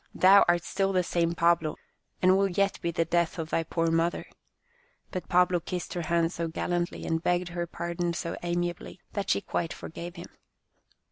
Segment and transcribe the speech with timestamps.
[0.25, 1.75] "Thou art still the same Pablo,
[2.23, 4.25] and will yet be the death of thy poor mother,"
[5.11, 9.41] but Pablo kissed her hand so gallantly, and begged her pardon so amiably, that she
[9.41, 10.29] quite forgave him.